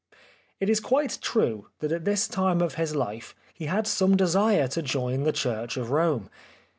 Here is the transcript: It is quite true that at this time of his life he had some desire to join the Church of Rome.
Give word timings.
It 0.59 0.67
is 0.67 0.79
quite 0.79 1.19
true 1.21 1.67
that 1.77 1.91
at 1.91 2.05
this 2.05 2.27
time 2.27 2.59
of 2.59 2.73
his 2.73 2.95
life 2.95 3.35
he 3.53 3.65
had 3.67 3.85
some 3.85 4.17
desire 4.17 4.67
to 4.69 4.81
join 4.81 5.25
the 5.25 5.31
Church 5.31 5.77
of 5.77 5.91
Rome. 5.91 6.27